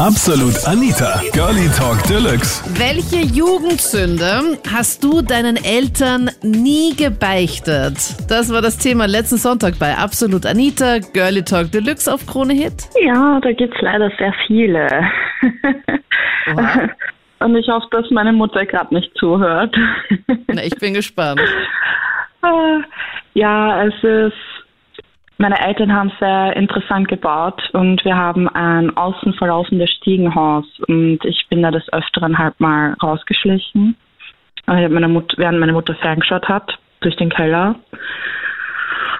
[0.00, 2.64] Absolut Anita, Girlie Talk Deluxe.
[2.78, 7.96] Welche Jugendsünde hast du deinen Eltern nie gebeichtet?
[8.26, 12.88] Das war das Thema letzten Sonntag bei Absolut Anita, Girlie Talk Deluxe auf Krone Hit.
[13.04, 14.88] Ja, da gibt's leider sehr viele.
[16.56, 16.88] Oha.
[17.40, 19.76] Und ich hoffe, dass meine Mutter gerade nicht zuhört.
[20.46, 21.42] Na, ich bin gespannt.
[23.34, 24.59] ja, es ist.
[25.40, 31.46] Meine Eltern haben sehr interessant gebaut und wir haben ein außen verlaufendes Stiegenhaus und ich
[31.48, 33.96] bin da des Öfteren halt mal rausgeschlichen.
[34.66, 37.76] Meine Mutter, während meine Mutter ferngeschaut hat, durch den Keller.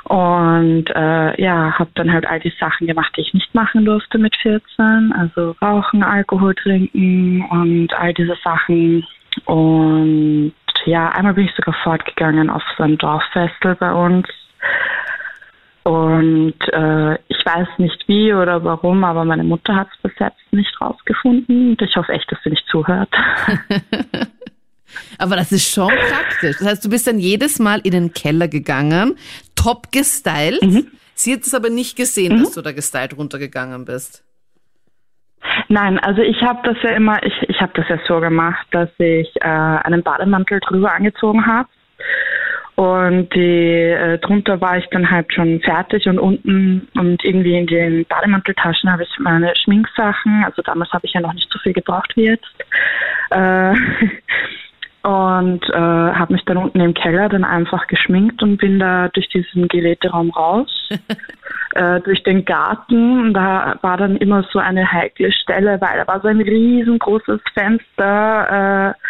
[0.04, 4.18] Und äh, ja, habe dann halt all die Sachen gemacht, die ich nicht machen durfte
[4.18, 5.14] mit 14.
[5.16, 9.06] Also rauchen, Alkohol trinken und all diese Sachen.
[9.46, 10.52] Und
[10.84, 14.28] ja, einmal bin ich sogar fortgegangen auf so ein Dorffestel bei uns.
[15.82, 20.52] Und äh, ich weiß nicht wie oder warum, aber meine Mutter hat es bis jetzt
[20.52, 21.70] nicht rausgefunden.
[21.70, 23.08] Und ich hoffe echt, dass sie nicht zuhört.
[25.18, 26.56] Aber das ist schon praktisch.
[26.58, 29.16] Das heißt, du bist dann jedes Mal in den Keller gegangen,
[29.54, 30.60] top gestylt.
[31.14, 34.24] Sie hat es aber nicht gesehen, dass du da gestylt runtergegangen bist.
[35.68, 38.88] Nein, also ich habe das ja immer, ich, ich habe das ja so gemacht, dass
[38.98, 41.68] ich äh, einen Bademantel drüber angezogen habe.
[42.80, 47.66] Und die, äh, drunter war ich dann halt schon fertig und unten und irgendwie in
[47.66, 51.74] den Bademanteltaschen habe ich meine Schminksachen, also damals habe ich ja noch nicht so viel
[51.74, 52.48] gebraucht wie jetzt.
[53.32, 53.74] Äh,
[55.02, 59.28] und äh, habe mich dann unten im Keller dann einfach geschminkt und bin da durch
[59.28, 60.88] diesen Geräteraum raus,
[61.74, 63.26] äh, durch den Garten.
[63.26, 67.42] Und da war dann immer so eine heikle Stelle, weil da war so ein riesengroßes
[67.52, 69.06] Fenster, äh,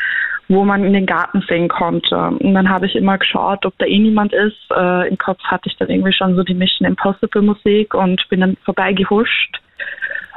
[0.51, 2.17] wo man in den Garten sehen konnte.
[2.17, 4.59] Und dann habe ich immer geschaut, ob da eh niemand ist.
[4.77, 8.41] Äh, Im Kopf hatte ich dann irgendwie schon so die Mission Impossible Musik und bin
[8.41, 9.61] dann vorbeigehuscht.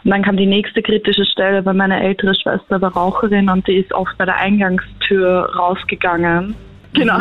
[0.04, 3.78] Und dann kam die nächste kritische Stelle, weil meine ältere Schwester war Raucherin und die
[3.78, 6.56] ist oft bei der Eingangstür rausgegangen.
[6.94, 7.20] Genau.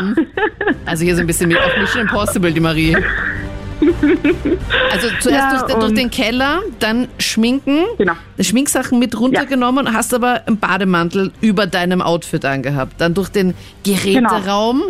[0.85, 2.97] Also hier so ein bisschen wie auf Mission Impossible, die Marie.
[4.93, 8.13] Also zuerst Ja, durch, den, durch den Keller, dann schminken, Genau.
[8.41, 13.01] Schminksachen mit runtergenommen, hast aber einen Bademantel über deinem Outfit angehabt.
[13.01, 13.55] Dann durch den
[13.85, 14.83] Geräteraum,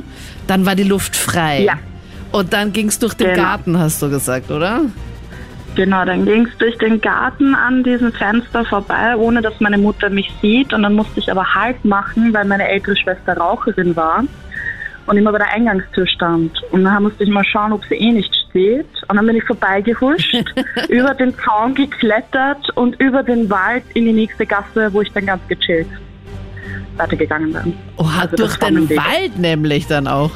[0.47, 1.62] dann war die Luft frei.
[1.64, 1.75] Ja.
[2.32, 3.42] Und dann ging es durch den Genau.
[3.42, 4.82] Garten, hast du gesagt, oder?
[5.75, 10.10] Genau, dann ging es durch den Garten an diesem Fenster vorbei, ohne dass meine Mutter
[10.10, 10.72] mich sieht.
[10.75, 14.25] Und dann musste ich aber Halt machen, weil meine ältere Schwester Raucherin war
[15.06, 16.62] und immer bei der Eingangstür stand.
[16.70, 18.86] Und dann musste ich mal schauen, ob sie eh nicht steht.
[19.08, 20.34] Und dann bin ich vorbeigehuscht,
[20.88, 25.26] über den Zaun geklettert und über den Wald in die nächste Gasse, wo ich dann
[25.26, 25.88] ganz gechillt
[26.96, 27.74] weitergegangen bin.
[27.96, 28.98] Oha, Also durch den Weg.
[28.98, 30.30] Wald nämlich dann auch.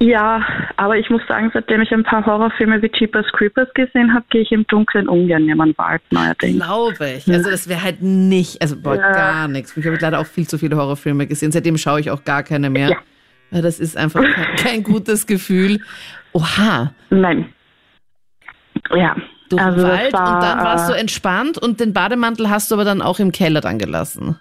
[0.00, 0.44] Ja,
[0.76, 4.42] aber ich muss sagen, seitdem ich ein paar Horrorfilme wie Jeepers Creepers gesehen habe, gehe
[4.42, 6.62] ich im Dunkeln ungern in den Wald neuerdings.
[6.62, 7.32] Glaube ich.
[7.32, 9.12] Also das wäre halt nicht, also boah, Ja.
[9.12, 9.76] gar nichts.
[9.76, 11.52] Ich habe leider auch viel zu viele Horrorfilme gesehen.
[11.52, 12.90] Seitdem schaue ich auch gar keine mehr.
[13.50, 13.62] Ja.
[13.62, 15.80] Das ist einfach kein, kein gutes Gefühl.
[16.32, 17.52] Oha, Nein.
[18.94, 19.14] Ja.
[19.48, 22.70] durch also den Wald war, und dann warst du äh, entspannt und den Bademantel hast
[22.70, 24.36] du aber dann auch im Keller dann gelassen.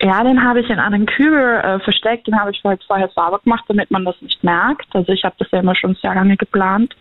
[0.00, 2.26] Ja, den habe ich in einem Kübel äh, versteckt.
[2.26, 4.86] Den habe ich halt vorher sauber gemacht, damit man das nicht merkt.
[4.94, 6.94] Also ich habe das ja immer schon sehr lange geplant.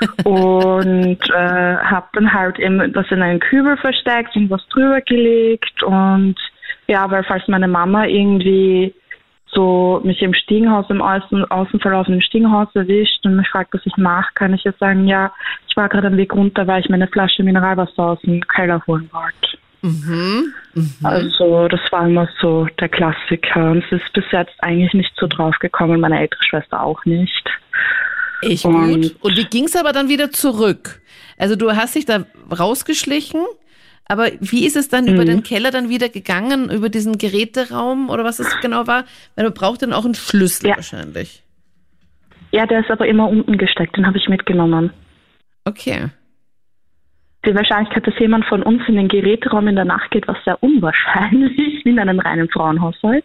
[0.24, 5.82] und äh, habe dann halt eben das in einen Kübel versteckt und was drüber gelegt.
[5.82, 6.36] Und
[6.86, 8.94] ja, weil falls meine Mama irgendwie
[9.50, 13.96] so mich im Stiegenhaus, im außen, Außenverlauf im Stiegenhaus erwischt und mich fragt, was ich
[13.96, 15.32] mache, kann ich jetzt sagen, ja,
[15.68, 19.10] ich war gerade am Weg runter, weil ich meine Flasche Mineralwasser aus dem Keller holen
[19.12, 19.57] wollte.
[19.82, 20.52] Mhm.
[21.02, 25.26] Also das war immer so der Klassiker und es ist bis jetzt eigentlich nicht so
[25.26, 27.44] drauf gekommen, meine ältere Schwester auch nicht.
[28.42, 29.16] Ich Und- gut.
[29.20, 31.00] Und wie ging's aber dann wieder zurück?
[31.38, 32.24] Also du hast dich da
[32.56, 33.40] rausgeschlichen,
[34.06, 35.14] aber wie ist es dann Mhm.
[35.14, 39.04] über den Keller dann wieder gegangen, über diesen Geräteraum oder was es genau war?
[39.36, 40.76] Weil du brauchst dann auch einen Schlüssel Ja.
[40.76, 41.42] wahrscheinlich.
[42.50, 44.90] Ja, der ist aber immer unten gesteckt, den habe ich mitgenommen.
[45.64, 46.06] Okay.
[47.46, 50.60] Die Wahrscheinlichkeit, dass jemand von uns in den Geräteraum in der Nacht geht, war sehr
[50.62, 53.24] unwahrscheinlich in einem reinen Frauenhaushalt.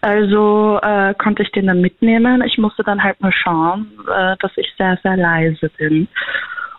[0.00, 2.42] Also äh, konnte ich den dann mitnehmen.
[2.46, 6.08] Ich musste dann halt nur schauen, äh, dass ich sehr, sehr leise bin.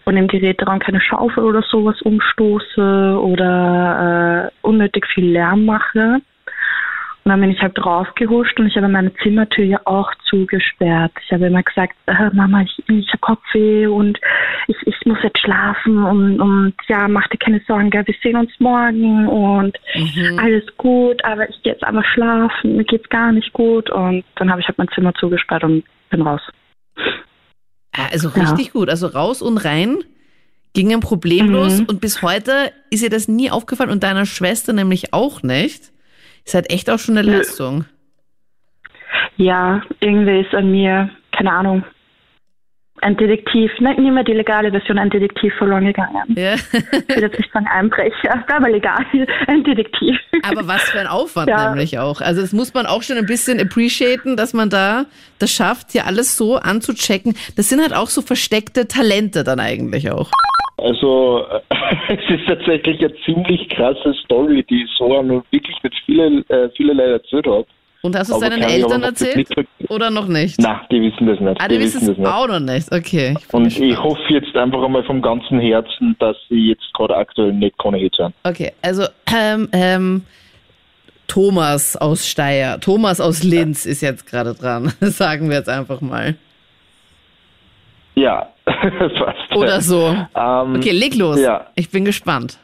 [0.06, 6.22] Und im Geräteraum keine Schaufel oder sowas umstoße oder äh, unnötig viel Lärm mache.
[7.24, 11.14] Und dann bin ich halt rausgehuscht und ich habe meine Zimmertür ja auch zugesperrt.
[11.26, 14.20] Ich habe immer gesagt, äh, Mama, ich, ich habe Kopfweh und
[15.44, 19.78] schlafen und, und ja, mach dir keine Sorgen, gell, wir sehen uns morgen und
[20.38, 24.50] alles gut, aber ich gehe jetzt einfach schlafen, mir geht's gar nicht gut und dann
[24.50, 26.42] habe ich halt mein Zimmer zugesperrt und bin raus.
[27.96, 28.42] Ah, Also Ja.
[28.42, 28.90] richtig gut.
[28.90, 29.98] Also raus und rein
[30.74, 35.44] gingen problemlos und bis heute ist ihr das nie aufgefallen und deiner Schwester nämlich auch
[35.44, 35.92] nicht.
[36.46, 37.86] Ist halt echt auch schon eine Leistung.
[39.38, 41.84] Ja, irgendwie ist an mir, keine Ahnung,
[43.04, 46.36] ein Detektiv, nein, nicht mehr die legale Version, ein Detektiv verloren gegangen.
[46.36, 46.56] Ja.
[46.56, 49.06] Ich will jetzt nicht sagen Einbrecher, aber legal,
[49.48, 50.18] ein Detektiv.
[50.44, 51.70] Aber was für ein Aufwand Ja.
[51.70, 52.22] nämlich auch.
[52.22, 55.06] Also das muss man auch schon ein bisschen appreciaten, dass man da
[55.40, 57.36] das schafft, hier alles so anzuchecken.
[57.56, 60.32] Das sind halt auch so versteckte Talente dann eigentlich auch.
[60.78, 61.46] Also
[62.10, 65.10] es ist tatsächlich eine ziemlich krasse Story, die ich so
[65.52, 67.66] wirklich mit viele, äh, vielerlei erzählt habe.
[68.06, 69.48] Und hast du es deinen ich Eltern erzählt
[69.88, 70.60] oder noch nicht?
[70.60, 71.62] Na, die wissen das nicht.
[71.62, 72.92] Ah, die wissen es auch noch nicht.
[72.92, 73.34] Okay.
[73.40, 73.90] Ich Und gespannt.
[73.92, 77.98] ich hoffe jetzt einfach einmal vom ganzen Herzen, dass sie jetzt gerade aktuell nicht keine
[77.98, 78.34] Hits hören.
[78.44, 79.04] Okay, also
[79.34, 80.24] ähm, ähm,
[81.28, 84.92] Thomas aus Steyr, Thomas aus Linz ist jetzt gerade dran.
[85.00, 86.36] Sagen wir jetzt einfach mal.
[88.16, 89.56] Ja, fast.
[89.56, 90.14] Oder so.
[90.36, 91.40] Ähm, Okay, leg los.
[91.40, 91.68] Ja.
[91.76, 92.58] Ich bin gespannt.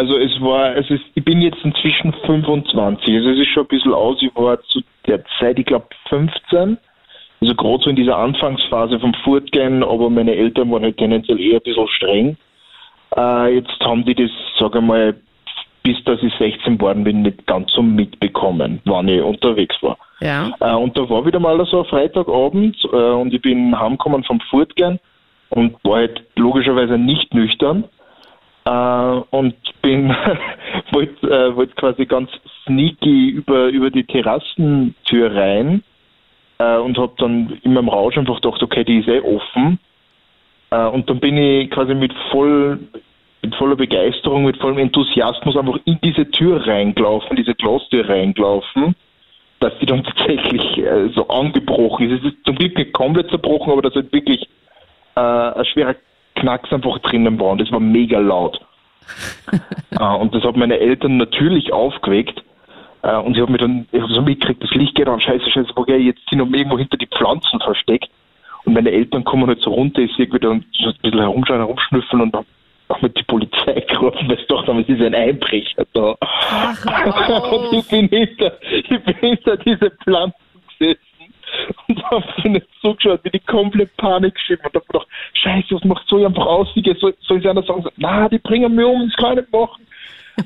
[0.00, 3.68] Also es war, es ist, ich bin jetzt inzwischen 25, also es ist schon ein
[3.68, 6.78] bisschen aus, ich war zu der Zeit, ich glaube 15,
[7.42, 11.56] also gerade so in dieser Anfangsphase vom Fortgehen, aber meine Eltern waren halt tendenziell eher
[11.56, 12.36] ein bisschen streng.
[13.14, 15.14] Äh, jetzt haben die das, sage ich mal,
[15.82, 19.98] bis dass ich 16 geworden bin, nicht ganz so mitbekommen, wann ich unterwegs war.
[20.22, 20.50] Ja.
[20.60, 24.40] Äh, und da war wieder mal so ein Freitagabend äh, und ich bin heimgekommen vom
[24.48, 24.98] Fortgehen
[25.50, 27.84] und war halt logischerweise nicht nüchtern
[28.64, 30.14] äh, und bin
[30.92, 32.30] wollte äh, wollt quasi ganz
[32.64, 35.82] sneaky über über die Terrassentür rein
[36.58, 39.78] äh, und habe dann in meinem Rausch einfach gedacht, okay, die ist eh offen
[40.70, 42.78] äh, und dann bin ich quasi mit voll
[43.42, 48.94] mit voller Begeisterung, mit vollem Enthusiasmus einfach in diese Tür reingelaufen, diese Glastür reingelaufen
[49.60, 52.24] dass die dann tatsächlich äh, so angebrochen ist.
[52.24, 54.48] Es ist zum Glück nicht komplett zerbrochen, aber dass halt wirklich
[55.16, 55.96] ein schwerer
[56.40, 58.60] Knacks einfach drinnen war und das war mega laut.
[59.90, 62.42] äh, und das hat meine Eltern natürlich aufgeweckt.
[63.02, 65.50] Äh, und ich habe mir dann ich hab so mitgekriegt, das Licht geht an, scheiße,
[65.50, 68.10] scheiße, okay, jetzt sind wir irgendwo hinter die Pflanzen versteckt.
[68.64, 70.64] Und meine Eltern kommen halt so runter, ich sehe wieder ein
[71.02, 72.44] bisschen herumschauen, herumschnüffeln und dann
[72.88, 76.10] auch mit die Polizei gerufen, weil sie doch haben, es ist ein Einbrecher da.
[77.52, 80.34] und ich bin hinter, ich bin hinter diese Pflanzen
[80.78, 81.09] gesessen
[81.88, 86.08] und habe nicht zugeschaut, wie die komplett Panik schieben und hab gedacht, scheiße, was macht
[86.08, 86.68] so einfach aus?
[86.74, 89.86] Soll, soll ich einer sagen, na, die bringen mich um, das kann ich nicht machen.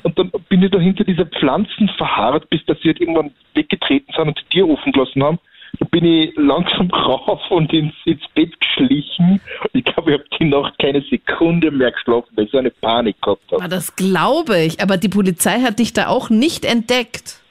[0.02, 4.12] Und dann bin ich da hinter diese Pflanzen verharrt, bis dass sie halt irgendwann weggetreten
[4.14, 5.38] sind und die Tür offen gelassen haben.
[5.78, 9.40] Dann bin ich langsam rauf und ins, ins Bett geschlichen.
[9.72, 13.20] Ich glaube, ich habe die Nacht keine Sekunde mehr geschlafen, weil ich so eine Panik
[13.20, 13.68] gehabt habe.
[13.68, 14.80] Das glaube ich.
[14.80, 17.43] Aber die Polizei hat dich da auch nicht entdeckt.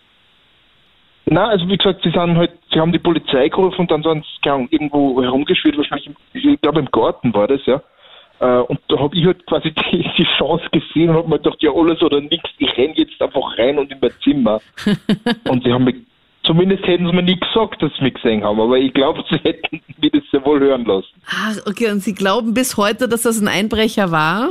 [1.25, 4.25] Na, also wie gesagt, sie sind halt, sie haben die Polizei gerufen und dann sind
[4.25, 7.81] sie irgendwo herumgeschwirrt, wahrscheinlich, im, ich glaube im Garten war das, ja.
[8.39, 11.61] Äh, Und da habe ich halt quasi die, die Chance gesehen und habe mir gedacht,
[11.61, 14.59] ja alles oder nichts, ich renn jetzt einfach rein und in mein Zimmer.
[15.49, 15.95] und sie haben mich,
[16.43, 19.37] zumindest hätten sie mir nie gesagt, dass sie mich gesehen haben, aber ich glaube, sie
[19.37, 21.07] hätten mir das sehr wohl hören lassen.
[21.27, 21.89] Ah, okay.
[21.89, 24.49] Und sie glauben bis heute, dass das ein Einbrecher war?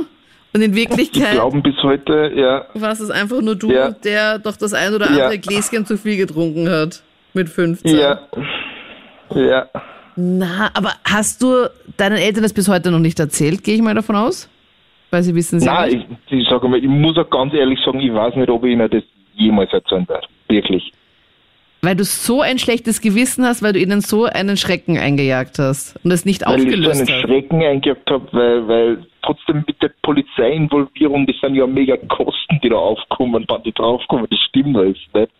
[0.55, 3.89] Und in Die Wirklichkeit glauben bis heute, ja, war es einfach nur du, Ja.
[3.91, 5.41] der doch das ein oder andere Ja.
[5.41, 7.01] Gläschen zu viel getrunken hat.
[7.33, 7.97] Mit 15.
[7.97, 8.19] ja,
[9.33, 9.65] ja.
[10.15, 11.67] Na, aber hast du
[11.97, 14.47] deinen Eltern das bis heute noch nicht erzählt, gehe ich mal davon aus?
[15.09, 16.07] Weil sie wissen sie Nein, nicht.
[16.27, 18.73] ich, ich sage mal, ich muss auch ganz ehrlich sagen, ich weiß nicht, ob ich
[18.73, 19.03] ihnen das
[19.35, 20.27] jemals erzählen werde.
[20.49, 20.91] Wirklich.
[21.83, 25.99] Weil du so ein schlechtes Gewissen hast, weil du ihnen so einen Schrecken eingejagt hast
[26.05, 27.21] und es nicht weil ich so aufgelöst einen hast.
[27.21, 32.69] Schrecken eingejagt habe, weil, weil trotzdem mit der Polizeiinvolvierung, das sind ja mega Kosten, die
[32.69, 35.31] da aufkommen, wann die draufkommen, das stimmt alles nicht.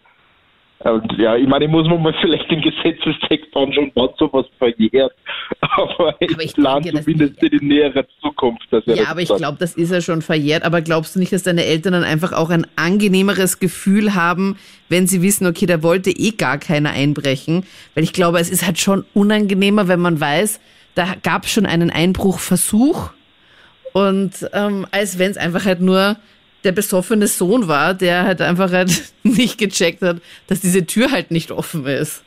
[0.83, 5.13] Und ja, ich meine, ich muss mir mal vielleicht den Gesetzestext anschauen, wann sowas verjährt.
[5.77, 8.67] Aber ich, ich plane zumindest in die nähere Zukunft.
[8.71, 10.63] Dass Ja, aber ich glaube, das ist ja schon verjährt.
[10.63, 14.57] Aber glaubst du nicht, dass deine Eltern dann einfach auch ein angenehmeres Gefühl haben,
[14.89, 17.65] wenn sie wissen, okay, da wollte eh gar keiner einbrechen?
[17.95, 20.59] Weil ich glaube, es ist halt schon unangenehmer, wenn man weiß,
[20.95, 23.11] da gab es schon einen Einbruchversuch
[23.93, 26.17] und ähm, als wenn es einfach halt nur
[26.63, 28.91] der besoffene Sohn war, der halt einfach halt
[29.23, 30.17] nicht gecheckt hat,
[30.47, 32.23] dass diese Tür halt nicht offen ist.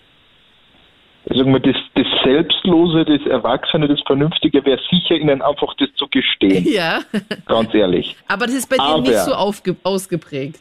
[1.28, 6.64] Wir, das, das Selbstlose, das Erwachsene, das Vernünftige wäre sicher, ihnen einfach das zu gestehen.
[6.72, 7.00] Ja,
[7.46, 8.16] Ganz ehrlich.
[8.28, 9.34] aber das ist bei dir Aber- nicht so
[9.82, 10.60] ausgeprägt.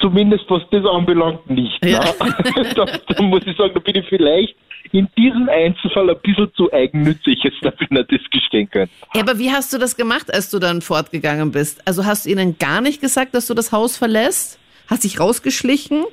[0.00, 1.84] Zumindest was das anbelangt, nicht.
[1.84, 2.00] Ja.
[2.00, 2.72] Ne?
[2.76, 4.54] da, da muss ich sagen, da bin ich vielleicht
[4.92, 8.90] in diesem Einzelfall ein bisschen zu eigennützig, jetzt darf ich nicht das gestehen können.
[9.14, 11.86] Ja, aber wie hast du das gemacht, als du dann fortgegangen bist?
[11.86, 14.58] Also hast du ihnen gar nicht gesagt, dass du das Haus verlässt?
[14.88, 16.04] Hast dich rausgeschlichen?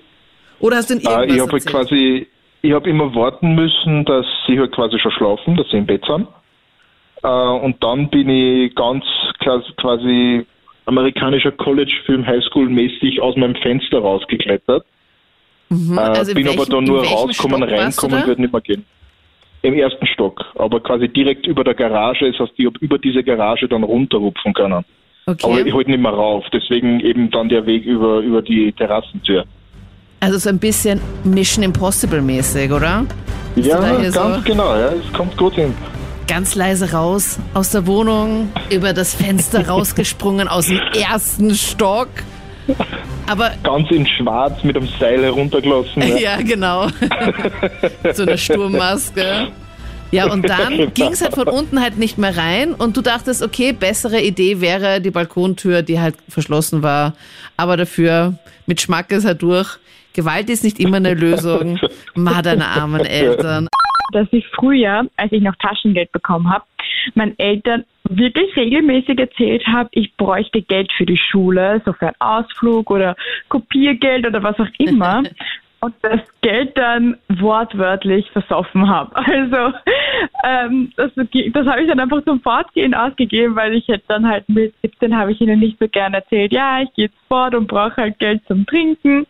[0.60, 2.27] Oder hast du ihnen Äh, irgendwas ich habe halt quasi,
[2.62, 6.03] ich habe immer warten müssen, dass sie halt quasi schon schlafen, dass sie im Bett
[6.05, 6.27] sind.
[7.24, 9.05] Äh, und dann bin ich ganz
[9.39, 10.45] quasi
[10.86, 14.86] amerikanischer College-Film Highschool-mäßig aus meinem Fenster rausgeklettert.
[15.69, 18.86] Mhm, also äh, bin welchem, aber da nur Stock rauskommen, reinkommen wird nicht mehr gehen.
[19.62, 22.31] Im ersten Stock, aber quasi direkt über der Garage.
[22.31, 24.86] Das heißt, ich habe über diese Garage dann runterrupfen können.
[25.27, 25.43] Okay.
[25.43, 26.45] Aber ich halt nicht mehr rauf.
[26.53, 29.43] Deswegen eben dann der Weg über, über die Terrassentür.
[30.19, 33.05] Also so ein bisschen Mission Impossible mäßig, oder?
[33.55, 34.75] Bist ja, ganz so genau.
[34.75, 35.74] Ja, es kommt gut hin.
[36.27, 42.10] ganz leise raus aus der Wohnung, über das Fenster rausgesprungen aus dem ersten Stock.
[43.27, 46.01] Aber Ganz in schwarz mit einem Seil heruntergelassen.
[46.01, 46.17] Ja.
[46.17, 46.88] ja, genau.
[48.13, 49.48] so eine Sturmmaske.
[50.12, 53.41] Ja, und dann ging es halt von unten halt nicht mehr rein und du dachtest,
[53.41, 57.13] okay, bessere Idee wäre die Balkontür, die halt verschlossen war,
[57.57, 58.34] aber dafür
[58.65, 59.77] mit Schmackes halt durch.
[60.13, 61.79] Gewalt ist nicht immer eine Lösung.
[62.15, 63.67] Ma, deine armen Eltern.
[64.12, 66.65] Dass ich früher, als ich noch Taschengeld bekommen habe,
[67.13, 72.15] meinen Eltern wirklich regelmäßig erzählt habe, ich bräuchte Geld für die Schule, so für einen
[72.19, 73.15] Ausflug oder
[73.50, 75.24] Kopiergeld oder was auch immer.
[75.81, 79.12] Und das Geld dann wortwörtlich versoffen habe.
[79.25, 79.77] Also
[80.43, 84.47] ähm, das, das habe ich dann einfach zum Fortgehen ausgegeben, weil ich hätte dann halt
[84.47, 87.67] mit 17 habe ich ihnen nicht so gern erzählt, ja, ich gehe jetzt fort und
[87.67, 89.27] brauche halt Geld zum Trinken.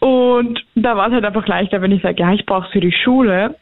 [0.00, 2.80] Und da war es halt einfach leichter, wenn ich sage, ja, ich brauche es für
[2.80, 3.54] die Schule.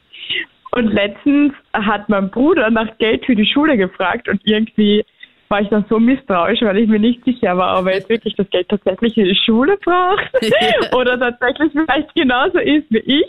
[0.74, 5.04] Und letztens hat mein Bruder nach Geld für die Schule gefragt und irgendwie
[5.52, 8.34] war ich dann so misstrauisch, weil ich mir nicht sicher war, ob er jetzt wirklich
[8.36, 10.30] das Geld tatsächlich für die Schule braucht
[10.94, 13.26] oder tatsächlich vielleicht genauso ist wie ich.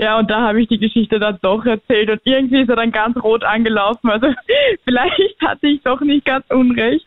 [0.00, 2.90] Ja, und da habe ich die Geschichte dann doch erzählt und irgendwie ist er dann
[2.90, 4.10] ganz rot angelaufen.
[4.10, 4.26] Also
[4.84, 7.06] vielleicht hatte ich doch nicht ganz unrecht.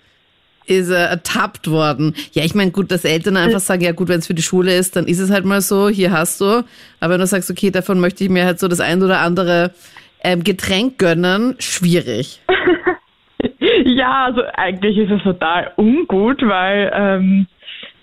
[0.69, 2.13] Ist er ertappt worden.
[2.33, 4.75] Ja, ich meine, gut, dass Eltern einfach sagen, ja gut, wenn es für die Schule
[4.75, 6.63] ist, dann ist es halt mal so, hier hast du.
[6.99, 9.71] Aber wenn du sagst, okay, davon möchte ich mir halt so das ein oder andere
[10.23, 12.41] ähm, Getränk gönnen, schwierig.
[13.85, 17.47] Ja, also eigentlich ist es total ungut, weil ähm,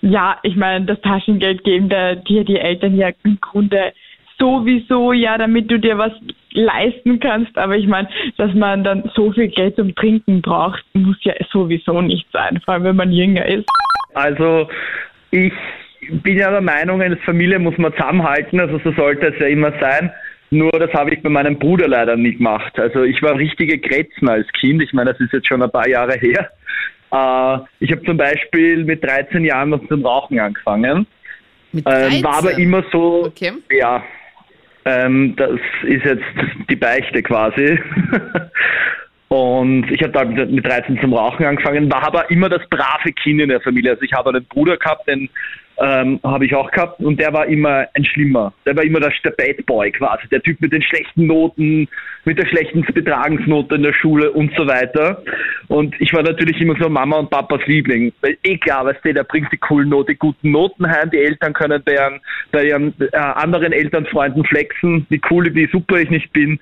[0.01, 3.93] ja, ich meine, das Taschengeld geben dir die Eltern ja im Grunde
[4.39, 6.11] sowieso ja, damit du dir was
[6.51, 7.57] leisten kannst.
[7.57, 12.01] Aber ich meine, dass man dann so viel Geld zum Trinken braucht, muss ja sowieso
[12.01, 13.67] nicht sein, vor allem wenn man jünger ist.
[14.13, 14.67] Also
[15.31, 15.53] ich
[16.23, 19.71] bin ja der Meinung, eine Familie muss man zusammenhalten, also so sollte es ja immer
[19.79, 20.11] sein.
[20.49, 22.79] Nur das habe ich bei meinem Bruder leider nie gemacht.
[22.79, 24.81] Also ich war richtige Kretzen als Kind.
[24.81, 26.49] Ich meine, das ist jetzt schon ein paar Jahre her.
[27.11, 31.05] Äh, ich habe zum Beispiel mit 13 Jahren noch zum Rauchen angefangen.
[31.73, 32.63] Mit Ähm, war aber 13?
[32.63, 33.51] immer so, Okay.
[33.77, 34.01] ja,
[34.87, 36.23] ähm, das ist jetzt
[36.69, 37.77] die Beichte quasi.
[39.27, 43.11] Und ich habe da mit mit 13 zum Rauchen angefangen, war aber immer das brave
[43.11, 43.91] Kind in der Familie.
[43.91, 45.29] Also ich habe einen Bruder gehabt, den
[45.79, 48.53] ähm, habe ich auch gehabt und der war immer ein Schlimmer.
[48.65, 51.87] Der war immer der, der Bad Boy quasi, der Typ mit den schlechten Noten,
[52.25, 55.23] mit der schlechten Betragensnote in der Schule und so weiter.
[55.67, 58.11] Und ich war natürlich immer so Mama und Papas Liebling.
[58.21, 61.19] Weil eh klar, weißt du, der bringt die coolen Note, die guten Noten heim, die
[61.19, 62.19] Eltern können bei ihren,
[62.51, 66.59] bei ihren äh, anderen Elternfreunden flexen, wie cool, wie super ich nicht bin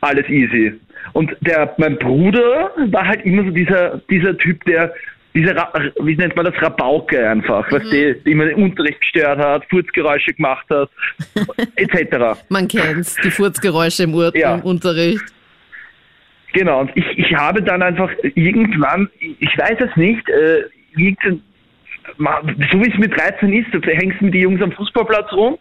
[0.00, 0.72] alles easy.
[1.12, 4.94] Und der, mein Bruder war halt immer so dieser, dieser Typ, der,
[5.34, 5.72] dieser, Ra-
[6.02, 10.32] wie nennt man das, Rabauke einfach, weißt du, die immer den Unterricht gestört hat, Furzgeräusche
[10.34, 10.90] gemacht hat,
[11.76, 12.40] etc.
[12.48, 14.54] Man kennt's, die Furzgeräusche im, Ur Ja.
[14.56, 15.22] im Unterricht.
[16.52, 20.64] Genau, und ich, ich habe dann einfach irgendwann, ich weiß es nicht, äh,
[20.96, 25.58] so wie es mit 13 ist, du hängst mit die Jungs am Fußballplatz rum,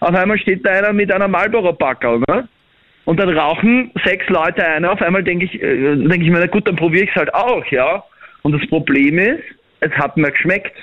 [0.00, 2.48] auf einmal steht da einer mit einer Marlboro-Packerl, ne?
[3.06, 6.46] Und dann rauchen sechs Leute eine, auf einmal denke ich, äh, denke ich mir, na
[6.46, 8.04] gut, dann probiere ich es halt auch, ja.
[8.42, 9.42] Und das Problem ist,
[9.80, 10.76] es hat mir geschmeckt.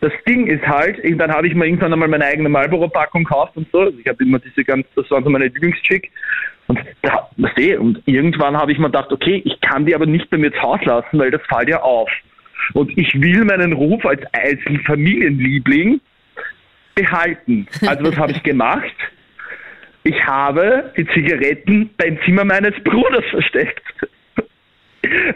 [0.00, 3.66] Das Ding ist halt, dann habe ich mir irgendwann einmal meine eigene Marlboro-Packung gekauft und
[3.72, 3.88] so.
[3.88, 6.10] Ich habe immer diese ganz, das waren so meine Lieblingschick.
[6.66, 10.28] Und da, eh, und irgendwann habe ich mir gedacht, okay, ich kann die aber nicht
[10.28, 12.10] bei mir zu Hause lassen, weil das fällt ja auf.
[12.74, 16.00] Und ich will meinen Ruf als, als Familienliebling
[16.94, 17.66] behalten.
[17.86, 18.94] Also was habe ich gemacht?
[20.04, 23.82] Ich habe die Zigaretten beim Zimmer meines Bruders versteckt.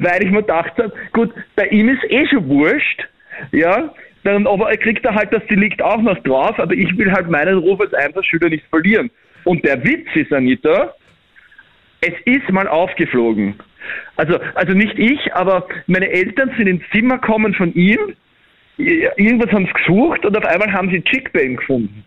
[0.00, 3.08] Weil ich mir gedacht habe, gut, bei ihm ist eh schon wurscht,
[3.52, 3.92] ja,
[4.24, 7.28] dann, aber er kriegt da halt das Delikt auch noch drauf, aber ich will halt
[7.28, 9.10] meinen Ruf als Einzelschüler nicht verlieren.
[9.44, 10.94] Und der Witz ist, Anita,
[12.00, 13.54] es ist mal aufgeflogen.
[14.16, 17.98] Also, also nicht ich, aber meine Eltern sind ins Zimmer gekommen von ihm,
[18.76, 22.04] irgendwas haben sie gesucht und auf einmal haben sie Chick bei ihm gefunden.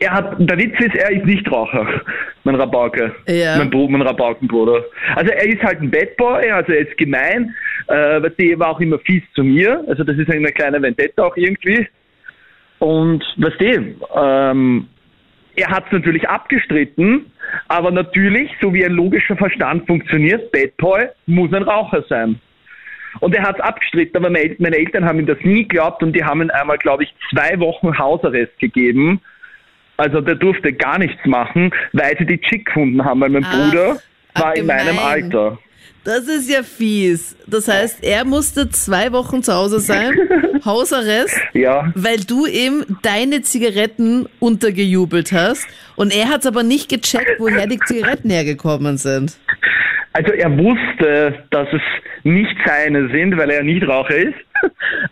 [0.00, 1.86] Er hat, der Witz ist, er ist nicht Raucher,
[2.44, 3.56] mein Rabauke, Ja.
[3.58, 4.84] mein, Bruder, mein Rabaukenbruder.
[5.14, 7.54] Also er ist halt ein Bad Boy, also er ist gemein,
[7.88, 11.36] äh, der war auch immer fies zu mir, also das ist eine kleine Vendetta auch
[11.36, 11.86] irgendwie.
[12.80, 14.88] Und weißt du, ähm,
[15.56, 17.26] er hat es natürlich abgestritten,
[17.68, 22.40] aber natürlich, so wie ein logischer Verstand funktioniert, Bad Boy muss ein Raucher sein.
[23.20, 26.24] Und er hat es abgestritten, aber meine Eltern haben ihm das nie geglaubt und die
[26.24, 29.20] haben ihm einmal, glaube ich, zwei Wochen Hausarrest gegeben.
[29.96, 33.70] Also der durfte gar nichts machen, weil sie die Chick gefunden haben, weil mein Ach,
[33.70, 33.96] Bruder
[34.34, 34.98] war in meinem.
[34.98, 35.58] Alter.
[36.02, 37.34] Das ist ja fies.
[37.46, 40.12] Das heißt, er musste zwei Wochen zu Hause sein,
[40.64, 41.90] Hausarrest, Ja.
[41.94, 45.66] weil du ihm deine Zigaretten untergejubelt hast.
[45.96, 49.36] Und er hat es aber nicht gecheckt, woher die Zigaretten hergekommen sind.
[50.12, 51.80] Also er wusste, dass es
[52.22, 54.34] nicht seine sind, weil er nicht Raucher ist.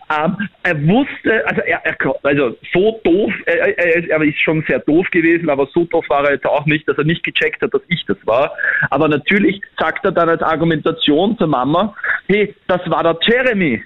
[0.09, 4.79] Ähm, er wusste, also er, er also so doof, er, er, er ist schon sehr
[4.79, 7.73] doof gewesen, aber so doof war er jetzt auch nicht, dass er nicht gecheckt hat,
[7.73, 8.51] dass ich das war.
[8.89, 11.95] Aber natürlich sagt er dann als Argumentation zur Mama,
[12.27, 13.83] hey, das war der Jeremy.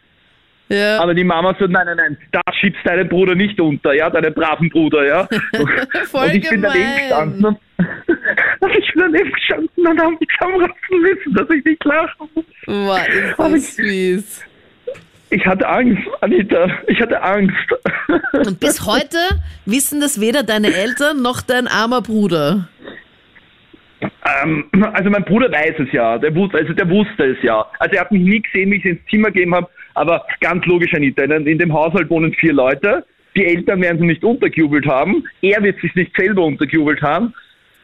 [0.70, 1.00] Ja.
[1.00, 4.34] Aber die Mama sagt, nein, nein, nein, da schiebst deinen Bruder nicht unter, ja, deinen
[4.34, 5.28] braven Bruder, ja.
[6.12, 7.00] Voll und ich bin daneben gemein.
[7.00, 7.58] gestanden und,
[8.60, 12.46] und ich bin daneben gestanden und haben die Kameras wissen, dass ich nicht lachen muss.
[12.66, 14.46] Boah, ist das fies.
[15.30, 17.68] Ich hatte Angst, Anita, ich hatte Angst.
[18.34, 19.18] Und bis heute
[19.66, 22.70] wissen das weder deine Eltern noch dein armer Bruder.
[24.02, 27.66] ähm, also mein Bruder weiß es ja, der wusste, also der wusste es ja.
[27.80, 30.94] Also er hat mich nie gesehen, wie ich ins Zimmer gegeben habe, aber ganz logisch,
[30.94, 33.06] Anita, in, in dem Haushalt wohnen vier Leute,
[33.36, 37.34] die Eltern werden sich nicht untergejubelt haben, er wird sich nicht selber untergejubelt haben.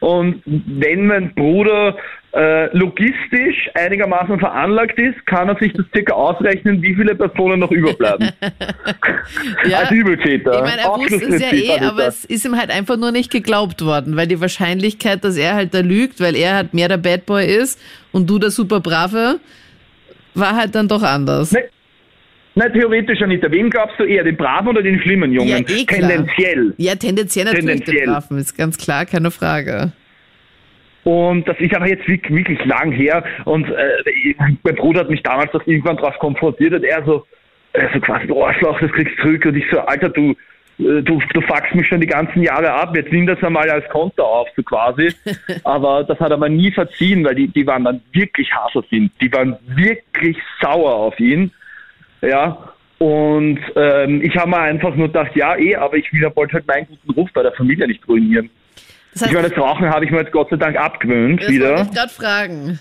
[0.04, 1.96] Und wenn mein Bruder
[2.34, 7.70] äh, logistisch einigermaßen veranlagt ist, kann er sich das circa ausrechnen, wie viele Personen noch
[7.70, 8.30] überbleiben.
[9.66, 9.78] Ja.
[9.78, 10.56] Als Übeltäter.
[10.56, 13.30] Ich meine, er wusste es ja eh, aber es ist ihm halt einfach nur nicht
[13.30, 16.98] geglaubt worden, weil die Wahrscheinlichkeit, dass er halt da lügt, weil er halt mehr der
[16.98, 17.80] Bad Boy ist
[18.12, 19.40] und du der super Brave,
[20.34, 21.52] war halt dann doch anders.
[21.52, 21.64] Ne,
[22.56, 23.50] Nein, theoretisch, Anita.
[23.50, 25.48] Wem glaubst du eher, den braven oder den schlimmen Jungen?
[25.48, 26.08] Ja, eh klar.
[26.08, 26.74] Tendenziell.
[26.76, 28.04] Ja, tendenziell natürlich Tendenziell.
[28.06, 29.92] den Braven, ist ganz klar, keine Frage.
[31.02, 33.24] Und das ist aber jetzt wirklich, lang her.
[33.44, 37.26] Und äh, mein Bruder hat mich damals doch irgendwann darauf konfrontiert und er so,
[37.74, 39.44] er so quasi, du Arschloch, das kriegst du zurück.
[39.44, 40.30] Und ich so, Alter, du,
[40.78, 43.86] äh, du, du fuckst mich schon die ganzen Jahre ab, jetzt nimm das einmal als
[43.90, 45.12] Konto auf, so quasi.
[45.64, 48.48] aber das hat er mir nie verziehen, weil die, die waren dann wirklich
[48.90, 49.10] ihn.
[49.20, 51.50] Die waren wirklich sauer auf ihn.
[52.26, 52.72] Ja.
[52.98, 56.66] Und ähm, ich habe mir einfach nur gedacht, ja, eh, aber ich will wollte halt
[56.66, 58.48] meinen guten Ruf bei der Familie nicht ruinieren.
[59.12, 61.48] Das heißt, Ich meine, das Rauchen habe ich mir jetzt Gott sei Dank abgewöhnt das
[61.48, 61.82] wollte wieder.
[61.82, 62.78] ich gerade fragen.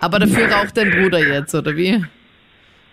[0.00, 2.04] Aber dafür raucht dein Bruder jetzt, oder wie?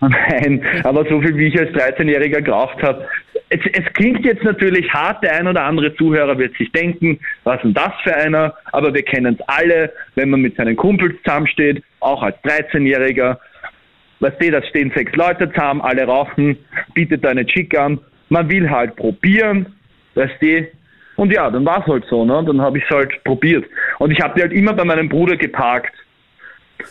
[0.00, 3.06] Nein, aber so viel wie ich als 13-Jähriger geraucht habe.
[3.48, 7.56] Es, es klingt jetzt natürlich hart, der ein oder andere Zuhörer wird sich denken, was
[7.56, 8.54] ist denn das für einer?
[8.72, 13.36] Aber wir kennen es alle, wenn man mit seinen Kumpels zusammensteht, auch als 13-Jähriger.
[14.20, 16.56] Weißt du, da stehen sechs Leute zusammen, alle rauchen,
[16.94, 17.98] bietet eine Chick an.
[18.28, 19.66] Man will halt probieren,
[20.14, 20.66] weißt du.
[21.16, 22.42] Und ja, dann war es halt so, ne?
[22.46, 23.64] Dann habe ich es halt probiert.
[23.98, 25.94] Und ich habe die halt immer bei meinem Bruder geparkt.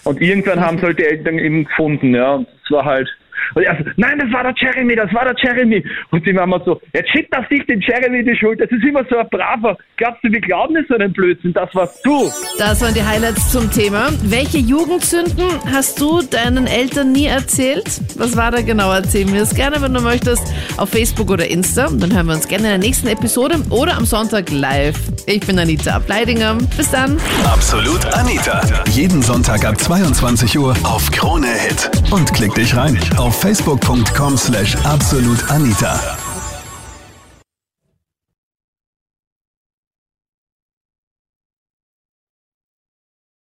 [0.06, 2.36] Und irgendwann haben es halt die Eltern eben gefunden, ja.
[2.36, 3.10] Und es war halt.
[3.56, 5.84] Und er so, nein, das war der Jeremy, das war der Jeremy.
[6.12, 8.84] Und die Mama so, jetzt schiebt auf dich den Jeremy in die Schuld, das ist
[8.84, 9.78] immer so ein braver.
[9.98, 12.30] Glaubst du, wir glauben nicht so einen Blödsinn, das warst du.
[12.58, 14.10] Das waren die Highlights zum Thema.
[14.24, 17.86] Welche Jugendsünden hast du deinen Eltern nie erzählt?
[18.18, 18.92] Was war da genau?
[18.92, 21.88] Erzähl mir es gerne, wenn du möchtest, auf Facebook oder Insta.
[21.92, 24.98] Dann hören wir uns gerne in der nächsten Episode oder am Sonntag live.
[25.28, 26.58] Ich bin Anita Ableidinger.
[26.76, 27.18] Bis dann.
[27.46, 28.62] Absolut Anita.
[28.90, 31.90] Jeden Sonntag ab 22 Uhr auf Krone Hit.
[32.12, 36.23] Und klick dich rein auf facebook.com slash absolutanita.